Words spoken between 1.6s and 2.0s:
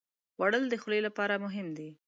دي